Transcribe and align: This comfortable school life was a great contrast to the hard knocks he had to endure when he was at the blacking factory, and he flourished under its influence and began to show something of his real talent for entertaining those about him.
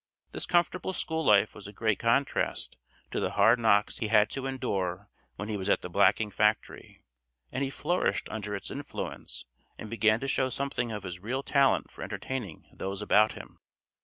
This 0.31 0.47
comfortable 0.47 0.93
school 0.93 1.23
life 1.23 1.53
was 1.53 1.67
a 1.67 1.71
great 1.71 1.99
contrast 1.99 2.75
to 3.11 3.19
the 3.19 3.33
hard 3.33 3.59
knocks 3.59 3.99
he 3.99 4.07
had 4.07 4.31
to 4.31 4.47
endure 4.47 5.11
when 5.35 5.47
he 5.47 5.55
was 5.57 5.69
at 5.69 5.81
the 5.83 5.91
blacking 5.91 6.31
factory, 6.31 7.03
and 7.51 7.63
he 7.63 7.69
flourished 7.69 8.27
under 8.31 8.55
its 8.55 8.71
influence 8.71 9.45
and 9.77 9.91
began 9.91 10.19
to 10.19 10.27
show 10.27 10.49
something 10.49 10.91
of 10.91 11.03
his 11.03 11.19
real 11.19 11.43
talent 11.43 11.91
for 11.91 12.01
entertaining 12.01 12.67
those 12.73 13.03
about 13.03 13.33
him. 13.33 13.59